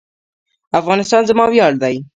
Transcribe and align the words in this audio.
افغانستان 0.79 1.21
زما 1.29 1.45
ویاړ 1.49 1.73
دی 1.83 1.95